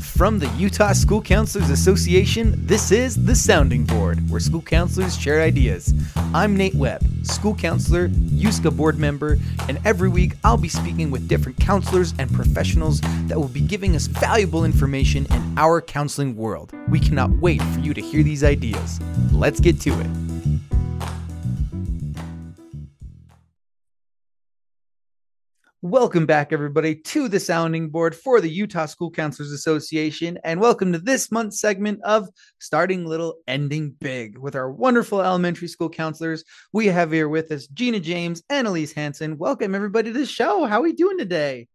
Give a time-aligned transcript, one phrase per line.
[0.00, 5.42] From the Utah School Counselors Association, this is The Sounding Board, where school counselors share
[5.42, 5.92] ideas.
[6.32, 9.36] I'm Nate Webb, school counselor, USCA board member,
[9.68, 13.94] and every week I'll be speaking with different counselors and professionals that will be giving
[13.94, 16.72] us valuable information in our counseling world.
[16.88, 19.00] We cannot wait for you to hear these ideas.
[19.32, 20.29] Let's get to it.
[25.82, 30.92] Welcome back, everybody, to the sounding board for the Utah School Counselors Association, and welcome
[30.92, 32.28] to this month's segment of
[32.58, 36.44] Starting Little, Ending Big with our wonderful elementary school counselors.
[36.74, 39.38] We have here with us Gina James and Elise Hanson.
[39.38, 40.66] Welcome, everybody, to the show.
[40.66, 41.66] How are we doing today?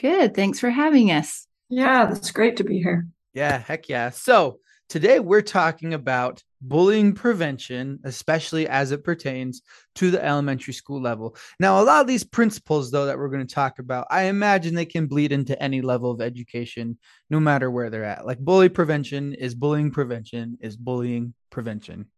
[0.00, 0.36] Good.
[0.36, 1.48] Thanks for having us.
[1.68, 3.08] Yeah, that's great to be here.
[3.34, 4.10] Yeah, heck yeah.
[4.10, 4.60] So,
[4.92, 9.62] today we're talking about bullying prevention, especially as it pertains
[9.94, 11.34] to the elementary school level.
[11.58, 14.74] Now, a lot of these principles, though, that we're going to talk about, I imagine
[14.74, 16.98] they can bleed into any level of education,
[17.30, 18.26] no matter where they're at.
[18.26, 22.10] Like bully prevention is bullying prevention is bullying prevention.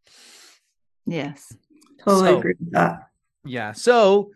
[1.06, 1.54] Yes.
[2.00, 3.08] Totally So- agree with that.
[3.44, 3.70] Yeah.
[3.70, 4.32] So,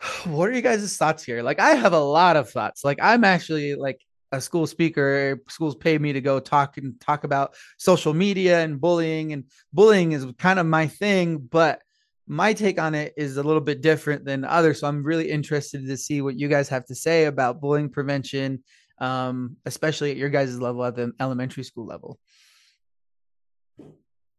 [0.24, 1.42] what are you guys' thoughts here?
[1.42, 2.82] Like, I have a lot of thoughts.
[2.82, 4.00] Like, I'm actually like
[4.32, 5.40] a school speaker.
[5.48, 10.12] Schools pay me to go talk and talk about social media and bullying, and bullying
[10.12, 11.38] is kind of my thing.
[11.38, 11.82] But
[12.26, 14.80] my take on it is a little bit different than others.
[14.80, 18.62] So, I'm really interested to see what you guys have to say about bullying prevention,
[18.98, 22.18] um, especially at your guys' level, at the elementary school level.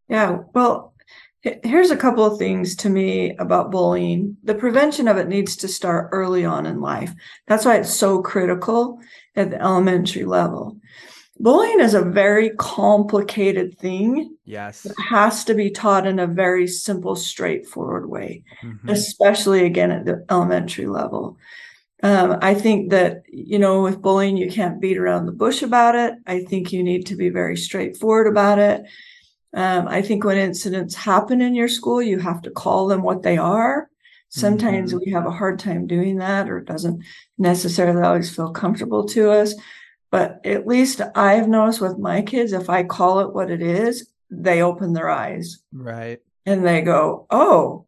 [0.07, 0.39] Yeah.
[0.53, 0.93] Well,
[1.41, 4.37] here's a couple of things to me about bullying.
[4.43, 7.13] The prevention of it needs to start early on in life.
[7.47, 8.99] That's why it's so critical
[9.35, 10.77] at the elementary level.
[11.41, 14.35] Bullying is a very complicated thing.
[14.43, 14.85] Yes.
[14.85, 18.43] It has to be taught in a very simple, straightforward way.
[18.61, 18.89] Mhm.
[18.89, 21.37] especially again at the elementary level.
[22.03, 25.95] Um, I think that, you know, with bullying, you can't beat around the bush about
[25.95, 26.13] it.
[26.27, 28.83] I think you need to be very straightforward about it.
[29.53, 33.23] Um, I think when incidents happen in your school, you have to call them what
[33.23, 33.89] they are.
[34.31, 37.03] Sometimes we have a hard time doing that, or it doesn't
[37.39, 39.55] necessarily always feel comfortable to us.
[40.11, 44.07] But at least I've noticed with my kids, if I call it what it is,
[44.29, 46.19] they open their eyes Right.
[46.45, 47.87] and they go, Oh,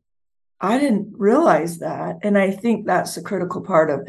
[0.59, 2.17] I didn't realize that.
[2.23, 4.07] And I think that's the critical part of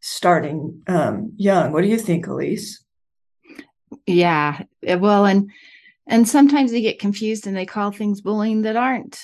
[0.00, 1.72] starting um, young.
[1.72, 2.84] What do you think, Elise?
[4.06, 4.62] Yeah.
[4.82, 5.50] Well, and
[6.06, 9.20] and sometimes they get confused and they call things bullying that aren't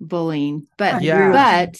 [0.00, 0.66] bullying.
[0.76, 1.32] But Yeah.
[1.32, 1.78] but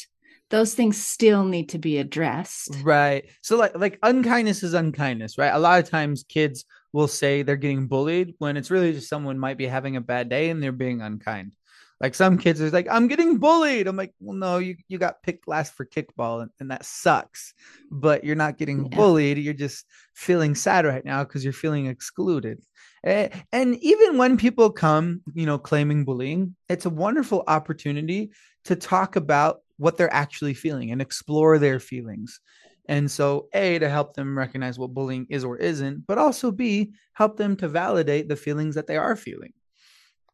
[0.50, 2.76] those things still need to be addressed.
[2.82, 3.24] Right.
[3.42, 5.52] So like like unkindness is unkindness, right?
[5.54, 9.38] A lot of times kids will say they're getting bullied when it's really just someone
[9.38, 11.52] might be having a bad day and they're being unkind.
[12.00, 13.86] Like some kids are like, I'm getting bullied.
[13.86, 17.54] I'm like, well, no, you, you got picked last for kickball and, and that sucks.
[17.90, 18.96] But you're not getting Yeah.
[18.96, 19.38] bullied.
[19.38, 22.60] You're just feeling sad right now because you're feeling excluded.
[23.04, 28.30] And even when people come, you know, claiming bullying, it's a wonderful opportunity
[28.64, 32.40] to talk about what they're actually feeling and explore their feelings.
[32.88, 36.92] And so, A, to help them recognize what bullying is or isn't, but also B,
[37.14, 39.52] help them to validate the feelings that they are feeling.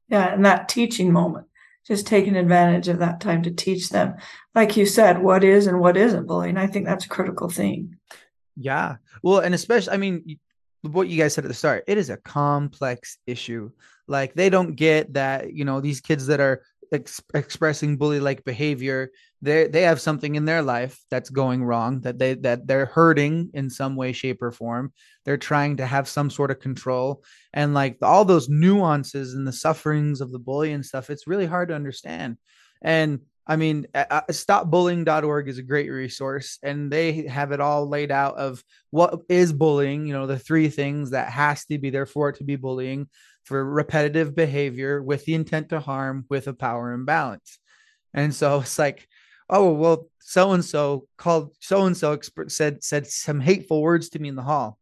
[0.09, 1.47] Yeah, and that teaching moment,
[1.87, 4.15] just taking advantage of that time to teach them,
[4.55, 6.57] like you said, what is and what isn't bullying.
[6.57, 7.97] I think that's a critical thing.
[8.57, 8.97] Yeah.
[9.23, 10.39] Well, and especially, I mean,
[10.83, 13.71] what you guys said at the start, it is a complex issue.
[14.09, 18.45] Like they don't get that, you know, these kids that are ex- expressing bully like
[18.45, 19.11] behavior,
[19.43, 23.51] they they have something in their life that's going wrong, that they that they're hurting
[23.55, 24.93] in some way, shape, or form.
[25.25, 27.23] They're trying to have some sort of control.
[27.53, 31.47] And like all those nuances and the sufferings of the bully and stuff, it's really
[31.47, 32.37] hard to understand.
[32.83, 38.37] And I mean, stopbullying.org is a great resource, and they have it all laid out
[38.37, 40.07] of what is bullying.
[40.07, 43.09] You know, the three things that has to be there for it to be bullying
[43.45, 47.59] for repetitive behavior with the intent to harm with a power imbalance.
[48.15, 49.09] And so it's like,
[49.49, 52.19] oh well, so and so called so and so
[52.49, 54.79] said said some hateful words to me in the hall.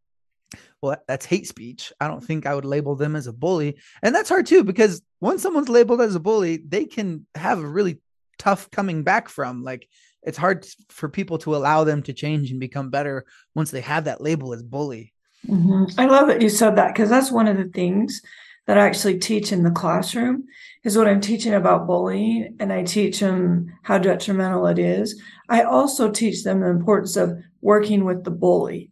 [0.81, 1.91] Well, that's hate speech.
[1.99, 5.01] I don't think I would label them as a bully, and that's hard too because
[5.19, 7.99] once someone's labeled as a bully, they can have a really
[8.39, 9.63] tough coming back from.
[9.63, 9.87] Like
[10.23, 14.05] it's hard for people to allow them to change and become better once they have
[14.05, 15.13] that label as bully.
[15.47, 15.93] Mhm.
[15.97, 18.21] I love that you said that because that's one of the things
[18.65, 20.45] that I actually teach in the classroom
[20.83, 25.21] is what I'm teaching about bullying and I teach them how detrimental it is.
[25.47, 28.91] I also teach them the importance of working with the bully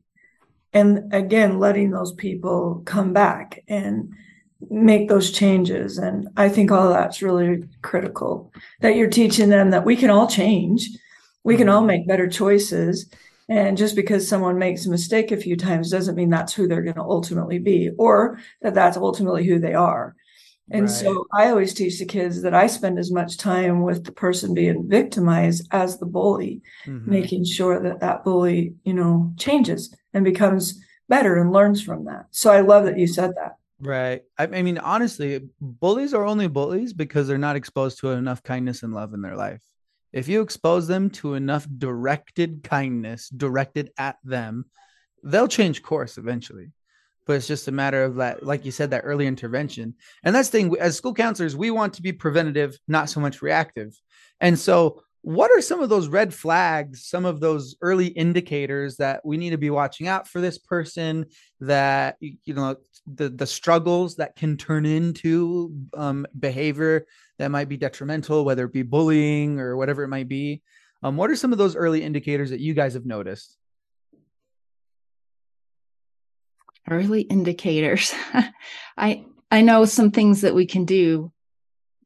[0.74, 4.14] and again letting those people come back and
[4.70, 8.52] make those changes and I think all that's really critical
[8.82, 10.90] that you're teaching them that we can all change.
[11.44, 13.08] We can all make better choices
[13.50, 16.82] And just because someone makes a mistake a few times doesn't mean that's who they're
[16.82, 20.16] going to ultimately be or that that's ultimately who they are.
[20.70, 20.92] And right.
[20.92, 24.54] so I always teach the kids that I spend as much time with the person
[24.54, 27.10] being victimized as the bully, mm-hmm.
[27.10, 32.26] making sure that that bully, you know, changes and becomes better and learns from that.
[32.32, 33.56] So I love that you said that.
[33.80, 34.24] Right.
[34.38, 38.84] I, I mean, honestly, bullies are only bullies because they're not exposed to enough kindness
[38.84, 39.62] and love in their life.
[40.14, 44.66] If you expose them to enough directed kindness directed at them,
[45.24, 46.72] they'll change course eventually.
[47.26, 49.96] But it's just a matter of that, like you said, that early intervention.
[50.24, 53.42] And that's the thing as school counselors, we want to be preventative, not so much
[53.42, 53.94] reactive.
[54.40, 59.20] And so what are some of those red flags some of those early indicators that
[59.26, 61.26] we need to be watching out for this person
[61.60, 62.78] that you know
[63.16, 67.06] the the struggles that can turn into um, behavior
[67.40, 70.62] that might be detrimental whether it be bullying or whatever it might be?
[71.04, 73.58] Um, what are some of those early indicators that you guys have noticed?
[76.90, 78.14] Early indicators.
[78.98, 81.32] I i know some things that we can do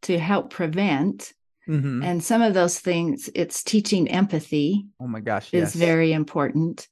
[0.03, 1.33] to help prevent
[1.71, 2.03] Mm-hmm.
[2.03, 4.88] And some of those things, it's teaching empathy.
[5.00, 5.75] Oh my gosh, is yes.
[5.75, 6.88] very important.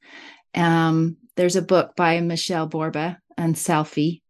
[0.55, 4.21] Um, there's a book by Michele Borba UnSelfie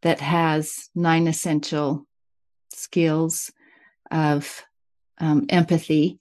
[0.00, 2.06] that has nine essential
[2.72, 3.52] skills
[4.10, 4.64] of
[5.18, 6.18] um, empathy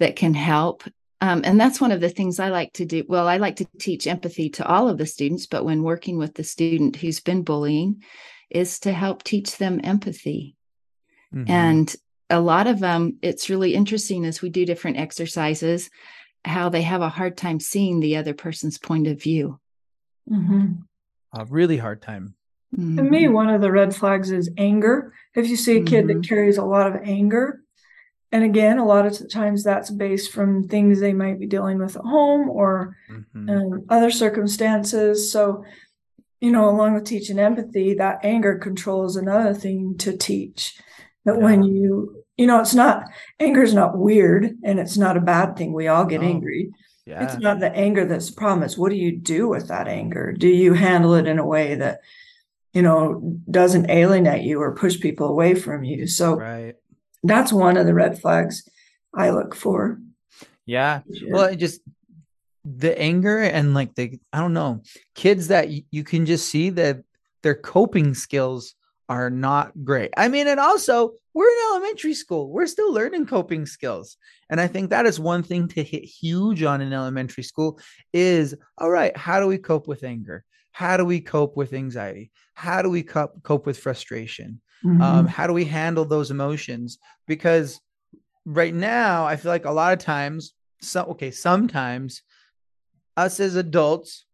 [0.00, 0.82] that can help.
[1.20, 3.04] Um, and that's one of the things I like to do.
[3.08, 6.34] Well, I like to teach empathy to all of the students, but when working with
[6.34, 8.02] the student who's been bullying,
[8.50, 10.56] is to help teach them empathy.
[11.34, 11.50] Mm-hmm.
[11.50, 11.96] And
[12.30, 15.90] a lot of them, it's really interesting as we do different exercises,
[16.44, 19.58] how they have a hard time seeing the other person's point of view.
[20.30, 20.72] Mm-hmm.
[21.32, 22.34] A really hard time.
[22.76, 22.96] Mm-hmm.
[22.96, 25.12] To me, one of the red flags is anger.
[25.34, 26.20] If you see a kid mm-hmm.
[26.20, 27.60] that carries a lot of anger,
[28.32, 31.96] and again, a lot of times that's based from things they might be dealing with
[31.96, 33.48] at home or mm-hmm.
[33.48, 35.30] um, other circumstances.
[35.30, 35.64] So,
[36.40, 40.76] you know, along with teaching empathy, that anger control is another thing to teach.
[41.24, 41.42] That yeah.
[41.42, 43.04] when you you know, it's not
[43.38, 45.72] anger is not weird and it's not a bad thing.
[45.72, 46.72] We all get oh, angry.
[47.06, 47.24] Yeah.
[47.24, 48.64] It's not the anger that's the problem.
[48.64, 50.32] It's what do you do with that anger?
[50.32, 52.00] Do you handle it in a way that,
[52.72, 56.06] you know, doesn't alienate you or push people away from you?
[56.06, 56.74] So right.
[57.22, 58.68] that's one of the red flags
[59.14, 60.00] I look for.
[60.66, 61.02] Yeah.
[61.14, 61.30] Sure.
[61.30, 61.82] Well, it just
[62.64, 64.82] the anger and like the I don't know,
[65.14, 67.04] kids that you can just see that
[67.42, 68.74] their coping skills
[69.08, 70.12] are not great.
[70.16, 72.50] I mean, and also we're in elementary school.
[72.50, 74.16] We're still learning coping skills.
[74.48, 77.78] And I think that is one thing to hit huge on in elementary school
[78.12, 80.44] is all right, how do we cope with anger?
[80.72, 82.30] How do we cope with anxiety?
[82.54, 84.60] How do we cope, cope with frustration?
[84.84, 85.02] Mm-hmm.
[85.02, 86.98] Um, how do we handle those emotions?
[87.26, 87.80] Because
[88.44, 92.22] right now, I feel like a lot of times, so okay, sometimes
[93.16, 94.26] us as adults,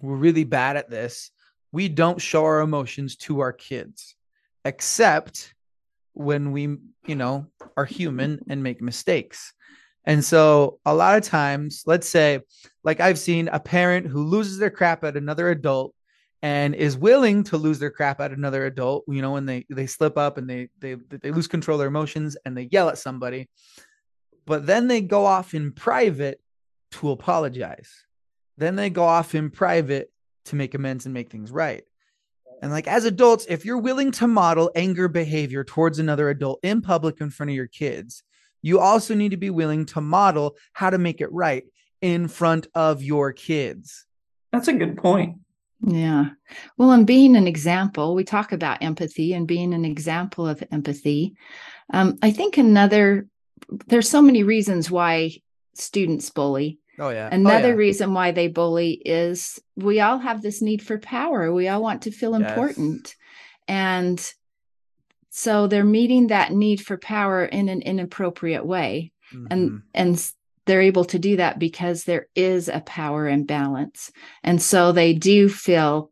[0.00, 1.30] we're really bad at this
[1.76, 4.16] we don't show our emotions to our kids
[4.64, 5.52] except
[6.14, 6.62] when we
[7.06, 7.46] you know
[7.76, 9.52] are human and make mistakes.
[10.06, 12.40] And so a lot of times let's say
[12.82, 15.92] like i've seen a parent who loses their crap at another adult
[16.42, 19.86] and is willing to lose their crap at another adult you know when they they
[19.86, 22.98] slip up and they they they lose control of their emotions and they yell at
[22.98, 23.48] somebody
[24.46, 26.40] but then they go off in private
[26.92, 27.90] to apologize.
[28.56, 30.10] Then they go off in private
[30.46, 31.84] to make amends and make things right.
[32.62, 36.80] And like as adults, if you're willing to model anger behavior towards another adult in
[36.80, 38.22] public in front of your kids,
[38.62, 41.64] you also need to be willing to model how to make it right
[42.00, 44.06] in front of your kids.
[44.52, 45.38] That's a good point.
[45.86, 46.30] Yeah.
[46.78, 51.34] Well, and being an example, we talk about empathy and being an example of empathy.
[51.92, 53.26] Um, I think another,
[53.68, 55.32] there's so many reasons why
[55.74, 56.78] students bully.
[56.98, 57.28] Oh yeah.
[57.30, 57.74] Another oh, yeah.
[57.74, 61.52] reason why they bully is we all have this need for power.
[61.52, 62.48] We all want to feel yes.
[62.48, 63.14] important.
[63.68, 64.32] And
[65.30, 69.12] so they're meeting that need for power in an inappropriate way.
[69.34, 69.46] Mm-hmm.
[69.50, 70.32] And and
[70.66, 74.10] they're able to do that because there is a power imbalance.
[74.42, 76.10] And so they do feel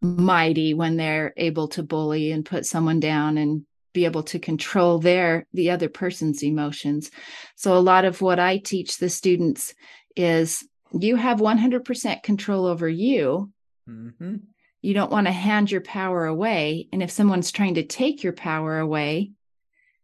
[0.00, 3.64] mighty when they're able to bully and put someone down and
[3.94, 7.10] be able to control their the other person's emotions
[7.54, 9.72] so a lot of what i teach the students
[10.16, 13.50] is you have 100% control over you.
[13.88, 14.36] Mm-hmm.
[14.80, 16.88] You don't want to hand your power away.
[16.92, 19.32] And if someone's trying to take your power away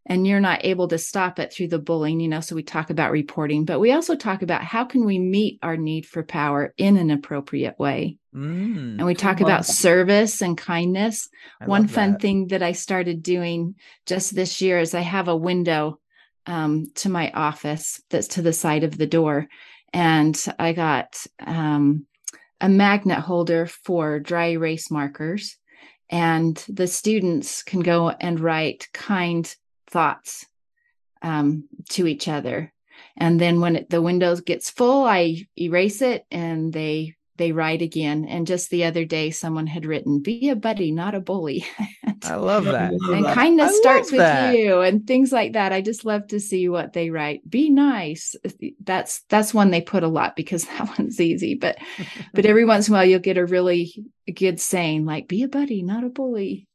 [0.05, 2.89] and you're not able to stop it through the bullying, you know, so we talk
[2.89, 6.73] about reporting, but we also talk about how can we meet our need for power
[6.77, 8.17] in an appropriate way.
[8.35, 11.29] Mm, and we talk about service and kindness.
[11.59, 12.21] I One fun that.
[12.21, 13.75] thing that I started doing
[14.05, 15.99] just this year is I have a window
[16.47, 19.47] um, to my office that's to the side of the door
[19.93, 22.05] and I got um,
[22.59, 25.57] a magnet holder for dry erase markers.
[26.09, 29.53] And the students can go and write kind
[29.87, 30.45] thoughts
[31.21, 32.73] um, to each other.
[33.17, 37.81] And then when it, the window gets full, I erase it and they they write
[37.81, 38.25] again.
[38.25, 41.65] And just the other day, someone had written, "Be a buddy, not a bully."
[42.23, 42.93] I love that.
[42.93, 44.55] and kindness starts with that.
[44.55, 45.73] you, and things like that.
[45.73, 47.47] I just love to see what they write.
[47.49, 48.35] Be nice.
[48.83, 51.55] That's that's one they put a lot because that one's easy.
[51.55, 51.77] But
[52.33, 53.93] but every once in a while, you'll get a really
[54.33, 56.67] good saying like, "Be a buddy, not a bully."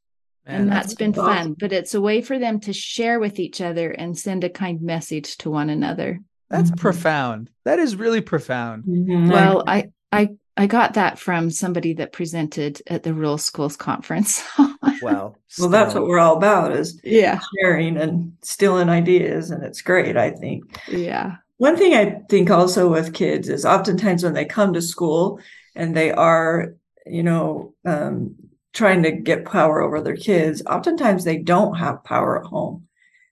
[0.45, 1.25] Man, and that's, that's been awesome.
[1.25, 1.55] fun.
[1.59, 4.81] But it's a way for them to share with each other and send a kind
[4.81, 6.19] message to one another.
[6.49, 6.79] That's mm-hmm.
[6.79, 7.49] profound.
[7.65, 8.85] That is really profound.
[8.85, 9.29] Mm-hmm.
[9.29, 14.43] Well, I I I got that from somebody that presented at the Rural Schools Conference.
[15.01, 19.81] well, well, that's what we're all about is yeah sharing and stealing ideas, and it's
[19.81, 20.17] great.
[20.17, 20.63] I think.
[20.87, 21.35] Yeah.
[21.57, 25.39] One thing I think also with kids is oftentimes when they come to school
[25.75, 28.35] and they are, you know, um,
[28.73, 32.87] trying to get power over their kids, oftentimes they don't have power at home.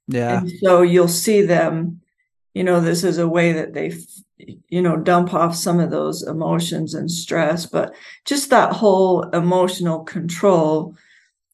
[0.07, 0.39] Yeah.
[0.39, 2.01] And so you'll see them,
[2.55, 3.93] you know, this is a way that they
[4.37, 7.93] you know dump off some of those emotions and stress but
[8.25, 10.95] just that whole emotional control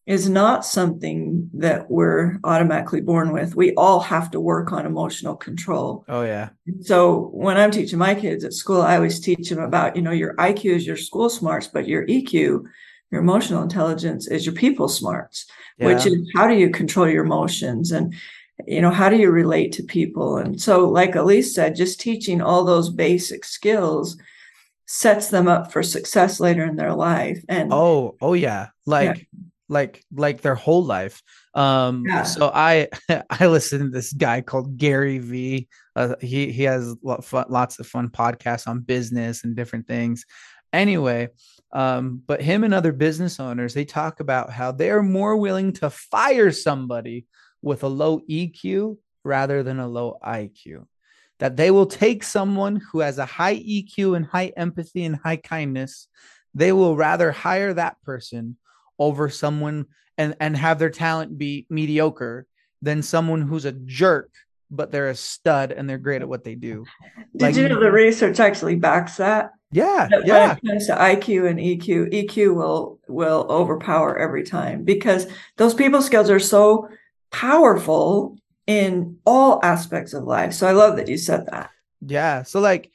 [0.07, 3.55] is not something that we're automatically born with.
[3.55, 6.03] We all have to work on emotional control.
[6.09, 6.49] Oh yeah.
[6.81, 10.11] So when i'm teaching my kids at school i always teach them about you know
[10.11, 14.87] your iq is your school smarts but your eq your emotional intelligence is your people
[14.87, 15.45] smarts
[15.81, 15.87] yeah.
[15.87, 17.91] which is how do you control your emotions?
[17.91, 18.13] And
[18.67, 20.37] you know how do you relate to people?
[20.37, 24.17] And so like elise said just teaching all those basic skills
[24.85, 27.43] sets them up for success later in their life.
[27.47, 28.67] And oh oh yeah.
[28.85, 29.23] Like yeah.
[29.69, 31.21] like like their whole life.
[31.53, 32.23] Um yeah.
[32.23, 32.87] so i
[33.29, 35.67] i listen to this guy called gary v.
[35.95, 40.25] Uh, he he has lots of fun podcasts on business and different things.
[40.73, 41.29] Anyway
[41.73, 45.89] um but him and other business owners they talk about how they're more willing to
[45.89, 47.25] fire somebody
[47.61, 50.85] with a low EQ rather than a low IQ.
[51.39, 55.37] That they will take someone who has a high EQ and high empathy and high
[55.37, 56.07] kindness,
[56.53, 58.57] they will rather hire that person
[58.99, 59.85] over someone
[60.17, 62.45] and, and have their talent be mediocre
[62.81, 64.31] than someone who's a jerk,
[64.69, 66.85] but they're a stud and they're great at what they do.
[67.35, 69.51] Did like, you know the research actually backs that?
[69.71, 70.47] Yeah, that yeah.
[70.47, 75.27] When it comes to IQ and EQ, EQ will will overpower every time because
[75.57, 76.89] those people skills are so
[77.31, 80.53] powerful in all aspects of life.
[80.53, 81.71] So I love that you said that.
[82.01, 82.43] Yeah.
[82.43, 82.91] So like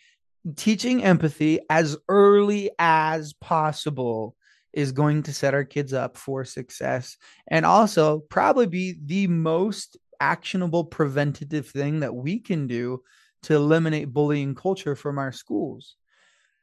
[0.55, 4.37] teaching empathy as early as possible
[4.73, 7.17] is going to set our kids up for success
[7.49, 13.03] and also probably be the most actionable preventative thing that we can do
[13.43, 15.97] to eliminate bullying culture from our schools.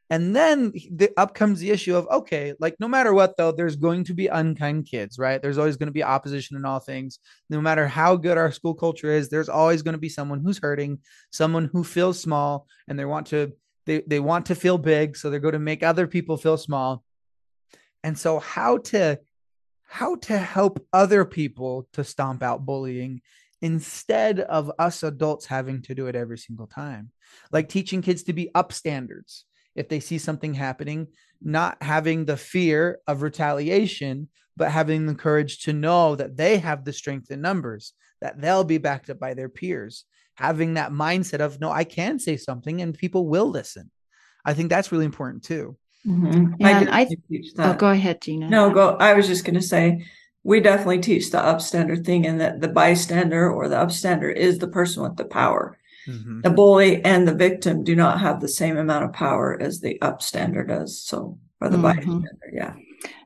[0.09, 3.75] And then the, up comes the issue of okay, like no matter what, though, there's
[3.75, 5.41] going to be unkind kids, right?
[5.41, 7.19] There's always going to be opposition in all things.
[7.49, 10.59] No matter how good our school culture is, there's always going to be someone who's
[10.59, 10.99] hurting,
[11.31, 13.53] someone who feels small, and they want to
[13.85, 17.03] they they want to feel big, so they're going to make other people feel small.
[18.03, 19.19] And so, how to
[19.83, 23.21] how to help other people to stomp out bullying
[23.61, 27.11] instead of us adults having to do it every single time,
[27.51, 29.43] like teaching kids to be upstanders
[29.75, 31.07] if they see something happening,
[31.41, 36.85] not having the fear of retaliation, but having the courage to know that they have
[36.85, 41.39] the strength in numbers, that they'll be backed up by their peers, having that mindset
[41.39, 43.89] of, no, I can say something and people will listen.
[44.45, 45.77] I think that's really important too.
[46.05, 46.53] Mm-hmm.
[46.59, 47.75] And I, I teach that.
[47.75, 48.49] Oh, go ahead, Gina.
[48.49, 48.97] No, go.
[48.97, 50.05] I was just going to say,
[50.43, 54.67] we definitely teach the upstander thing, and that the bystander or the upstander is the
[54.67, 55.77] person with the power.
[56.07, 56.41] Mm-hmm.
[56.41, 59.97] The bully and the victim do not have the same amount of power as the
[60.01, 61.01] upstander does.
[61.01, 61.83] So, or the mm-hmm.
[61.83, 62.73] bystander, yeah.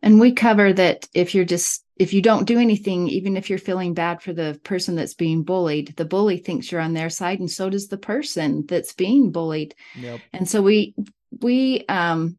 [0.02, 3.60] And we cover that if you're just if you don't do anything, even if you're
[3.60, 7.40] feeling bad for the person that's being bullied, the bully thinks you're on their side,
[7.40, 9.76] and so does the person that's being bullied.
[9.96, 10.20] Yep.
[10.34, 10.96] And so we
[11.42, 12.38] we um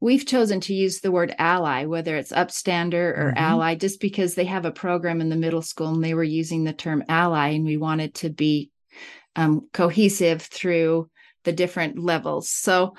[0.00, 3.38] we've chosen to use the word ally, whether it's upstander or mm-hmm.
[3.38, 6.64] ally, just because they have a program in the middle school and they were using
[6.64, 8.70] the term ally, and we wanted to be
[9.38, 11.08] um, cohesive through
[11.44, 12.50] the different levels.
[12.50, 12.96] So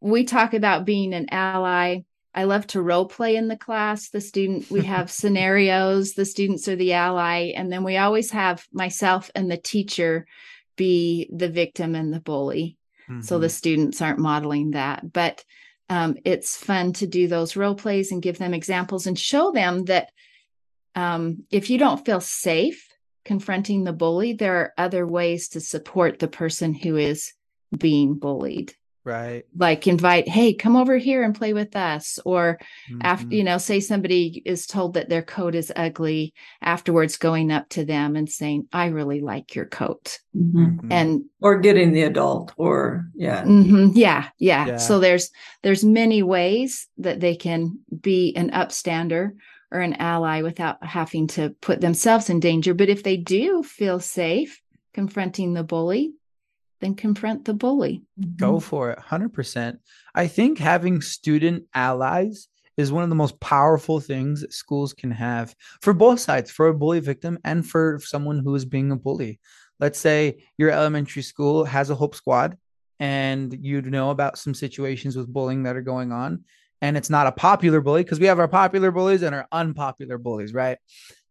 [0.00, 2.00] we talk about being an ally.
[2.34, 4.08] I love to role play in the class.
[4.08, 8.66] The student, we have scenarios, the students are the ally, and then we always have
[8.72, 10.26] myself and the teacher
[10.74, 12.76] be the victim and the bully.
[13.08, 13.20] Mm-hmm.
[13.20, 13.52] So the mm-hmm.
[13.52, 15.12] students aren't modeling that.
[15.12, 15.44] But
[15.88, 19.84] um, it's fun to do those role plays and give them examples and show them
[19.84, 20.10] that
[20.96, 22.88] um, if you don't feel safe
[23.26, 27.32] confronting the bully, there are other ways to support the person who is
[27.76, 28.72] being bullied.
[29.04, 32.58] right like invite hey come over here and play with us or
[32.90, 33.00] mm-hmm.
[33.02, 37.68] after you know say somebody is told that their coat is ugly afterwards going up
[37.68, 40.64] to them and saying i really like your coat mm-hmm.
[40.64, 40.92] mm-hmm.
[40.92, 43.44] and or getting the adult or yeah.
[43.44, 45.30] Mm-hmm, yeah yeah yeah so there's
[45.62, 49.32] there's many ways that they can be an upstander
[49.72, 54.00] or an ally without having to put themselves in danger but if they do feel
[54.00, 54.60] safe
[54.94, 56.12] confronting the bully
[56.80, 58.02] then confront the bully.
[58.36, 58.58] Go mm-hmm.
[58.58, 59.78] for it, 100%.
[60.14, 65.10] I think having student allies is one of the most powerful things that schools can
[65.10, 68.96] have for both sides, for a bully victim and for someone who is being a
[68.96, 69.40] bully.
[69.80, 72.56] Let's say your elementary school has a Hope Squad
[72.98, 76.44] and you know about some situations with bullying that are going on.
[76.82, 80.18] And it's not a popular bully because we have our popular bullies and our unpopular
[80.18, 80.78] bullies, right?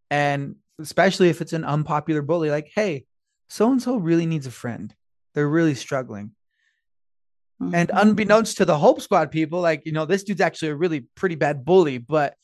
[0.09, 3.05] And especially if it's an unpopular bully, like, hey,
[3.47, 4.93] so and so really needs a friend
[5.35, 6.31] they're really struggling.
[7.61, 7.75] Mm-hmm.
[7.75, 11.01] And unbeknownst to the Hope Squad people, like, you know, this dude's actually a really
[11.15, 12.35] pretty bad bully, but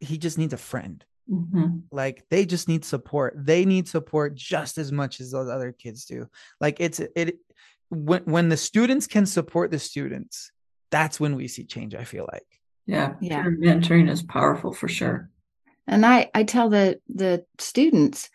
[0.00, 1.04] he just needs a friend.
[1.30, 1.78] Mm-hmm.
[1.90, 3.34] Like they just need support.
[3.36, 6.28] They need support just as much as those other kids do.
[6.60, 7.38] Like it's it
[7.90, 10.52] when when the students can support the students,
[10.90, 11.94] that's when we see change.
[11.94, 12.46] I feel like.
[12.86, 13.44] Yeah, yeah.
[13.44, 15.30] Mentoring is powerful for sure.
[15.86, 18.30] And I I tell the the students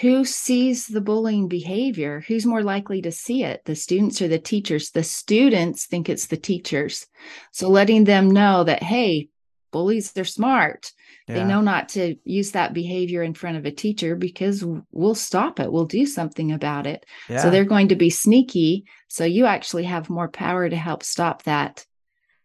[0.00, 4.38] who sees the bullying behavior who's more likely to see it the students or the
[4.38, 7.06] teachers the students think it's the teachers
[7.52, 9.28] so letting them know that hey
[9.72, 10.90] bullies they're smart
[11.28, 11.34] yeah.
[11.34, 15.60] they know not to use that behavior in front of a teacher because we'll stop
[15.60, 17.42] it we'll do something about it yeah.
[17.42, 21.42] so they're going to be sneaky so you actually have more power to help stop
[21.42, 21.84] that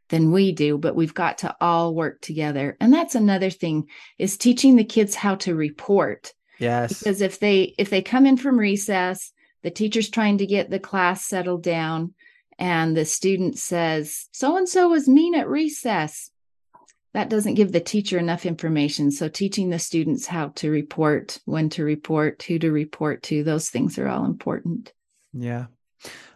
[0.09, 3.87] than we do but we've got to all work together and that's another thing
[4.17, 6.99] is teaching the kids how to report Yes.
[6.99, 9.31] Because if they if they come in from recess,
[9.63, 12.13] the teacher's trying to get the class settled down
[12.59, 16.29] and the student says, "So and so was mean at recess."
[17.13, 19.09] That doesn't give the teacher enough information.
[19.09, 23.69] So teaching the students how to report, when to report, who to report to, those
[23.69, 24.93] things are all important.
[25.33, 25.67] Yeah.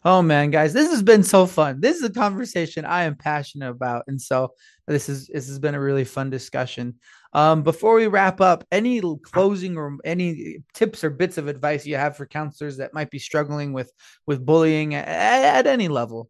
[0.06, 1.80] Oh man, guys, this has been so fun.
[1.80, 4.54] This is a conversation I am passionate about, and so
[4.86, 6.96] this is this has been a really fun discussion.
[7.32, 11.96] Um, before we wrap up, any closing or any tips or bits of advice you
[11.96, 13.92] have for counselors that might be struggling with
[14.28, 16.30] with bullying at, at any level?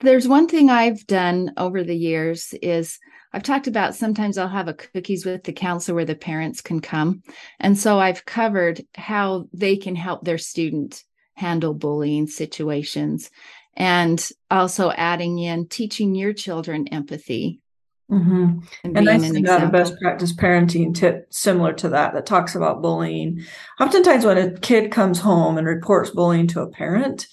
[0.00, 2.98] There's one thing I've done over the years is
[3.32, 6.80] I've talked about sometimes I'll have a cookies with the counselor where the parents can
[6.80, 7.22] come.
[7.58, 11.02] And so I've covered how they can help their student
[11.34, 13.30] handle bullying situations
[13.76, 17.60] and also adding in teaching your children empathy
[18.10, 18.58] Mm-hmm.
[18.84, 22.54] And, and I send out a best practice parenting tip similar to that that talks
[22.54, 23.42] about bullying.
[23.80, 27.26] Oftentimes, when a kid comes home and reports bullying to a parent,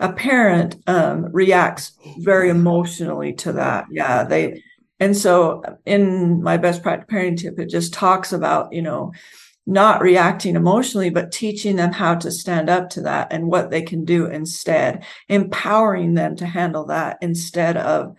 [0.00, 3.86] a parent um, reacts very emotionally to that.
[3.90, 4.62] Yeah, they,
[4.98, 9.12] and so in my best practice parenting tip, it just talks about you know
[9.66, 13.82] not reacting emotionally, but teaching them how to stand up to that and what they
[13.82, 18.16] can do instead, empowering them to handle that instead of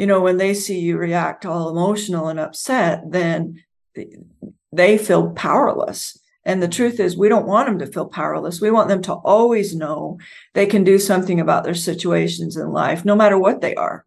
[0.00, 3.62] you know, when they see you react all emotional and upset, then
[4.72, 6.18] they feel powerless.
[6.42, 8.62] And the truth is, we don't want them to feel powerless.
[8.62, 10.18] We want them to always know
[10.54, 14.06] they can do something about their situations in life, no matter what they are.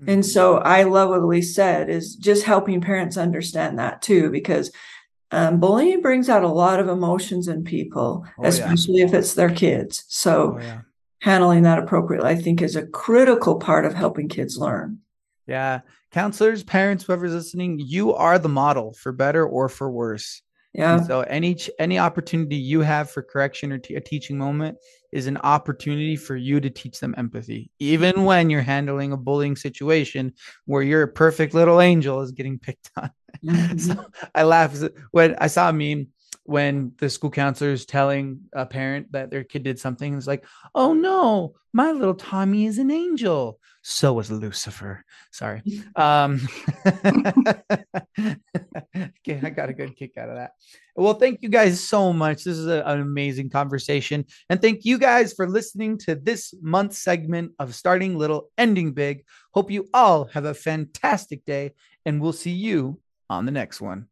[0.00, 0.10] Mm-hmm.
[0.10, 4.72] And so I love what Elise said is just helping parents understand that too, because
[5.30, 9.06] um, bullying brings out a lot of emotions in people, oh, especially yeah.
[9.06, 10.04] if it's their kids.
[10.08, 10.80] So oh, yeah.
[11.20, 15.00] handling that appropriately, I think, is a critical part of helping kids learn.
[15.46, 15.80] Yeah.
[16.12, 20.42] Counselors, parents, whoever's listening, you are the model for better or for worse.
[20.72, 20.98] Yeah.
[20.98, 24.76] And so any any opportunity you have for correction or t- a teaching moment
[25.16, 29.56] is an opportunity for you to teach them empathy, even when you're handling a bullying
[29.56, 30.34] situation
[30.66, 33.10] where your perfect little angel is getting picked on.
[33.44, 33.76] Mm-hmm.
[33.76, 34.74] so I laugh
[35.10, 36.06] when I saw a meme
[36.46, 40.16] when the school counselor is telling a parent that their kid did something.
[40.16, 43.58] It's like, oh no, my little Tommy is an angel.
[43.82, 45.04] So was Lucifer.
[45.30, 45.62] Sorry.
[45.96, 46.46] Um,
[48.96, 50.52] okay, I got a good kick out of that.
[50.94, 52.44] Well, thank you guys so much.
[52.44, 54.26] This is a, an amazing conversation.
[54.50, 59.24] And thank you guys for listening to this month's segment of Starting Little, Ending Big.
[59.52, 61.72] Hope you all have a fantastic day,
[62.04, 64.08] and we'll see you on the next one.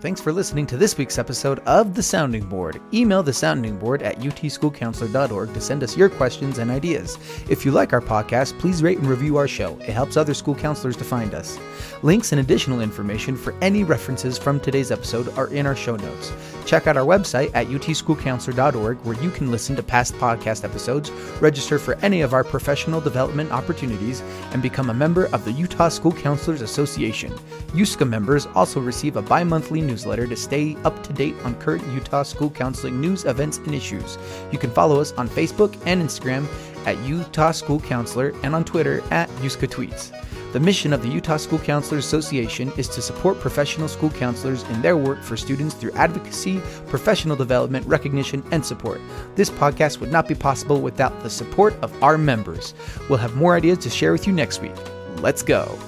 [0.00, 2.80] Thanks for listening to this week's episode of The Sounding Board.
[2.94, 7.18] Email the sounding board at utschoolcounselor.org to send us your questions and ideas.
[7.50, 9.76] If you like our podcast, please rate and review our show.
[9.80, 11.58] It helps other school counselors to find us.
[12.00, 16.32] Links and additional information for any references from today's episode are in our show notes.
[16.64, 21.10] Check out our website at utschoolcounselor.org where you can listen to past podcast episodes,
[21.42, 25.90] register for any of our professional development opportunities, and become a member of the Utah
[25.90, 27.32] School Counselors Association.
[27.74, 31.86] USCA members also receive a bi monthly newsletter to stay up to date on current
[31.92, 34.16] Utah school counseling news, events, and issues.
[34.52, 36.46] You can follow us on Facebook and Instagram
[36.86, 40.12] at Utah School Counselor and on Twitter at USCA Tweets.
[40.52, 44.82] The mission of the Utah School Counselors Association is to support professional school counselors in
[44.82, 49.00] their work for students through advocacy, professional development, recognition, and support.
[49.36, 52.74] This podcast would not be possible without the support of our members.
[53.08, 54.74] We'll have more ideas to share with you next week.
[55.18, 55.78] Let's go.